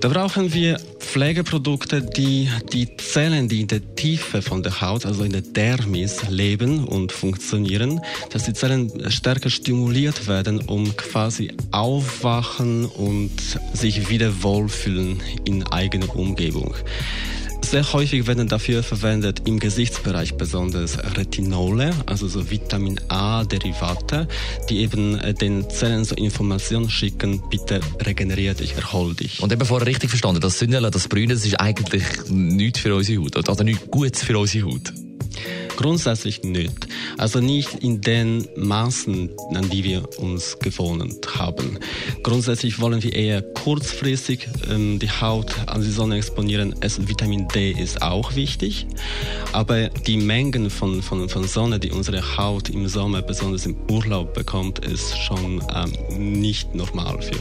[0.00, 0.78] Da brauchen wir
[1.16, 6.28] Pflegeprodukte, die die Zellen, die in der Tiefe von der Haut, also in der Dermis,
[6.28, 13.30] leben und funktionieren, dass die Zellen stärker stimuliert werden, um quasi aufwachen und
[13.72, 16.74] sich wieder wohlfühlen in eigener Umgebung.
[17.66, 24.28] Sehr häufig werden dafür verwendet im Gesichtsbereich besonders Retinole, also so Vitamin A-Derivate,
[24.70, 29.42] die eben äh, den Zellen so Informationen schicken, bitte regeneriere dich, erhol dich.
[29.42, 33.20] Und eben vorher richtig verstanden, das Sünnele, das Brüne, das ist eigentlich nichts für unsere
[33.20, 34.92] Haut, oder nichts Gutes für unsere Haut.
[35.76, 36.88] Grundsätzlich nicht.
[37.18, 41.78] Also nicht in den Maßen, an die wir uns gewohnt haben.
[42.22, 46.74] Grundsätzlich wollen wir eher kurzfristig ähm, die Haut an die Sonne exponieren.
[46.80, 48.86] Also Vitamin D ist auch wichtig.
[49.52, 54.34] Aber die Mengen von, von, von Sonne, die unsere Haut im Sommer, besonders im Urlaub
[54.34, 57.38] bekommt, ist schon ähm, nicht normal für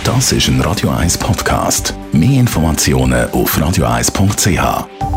[0.04, 1.94] Das ist ein Radio 1 Podcast.
[2.12, 5.11] Mehr Informationen auf radioeis.ch.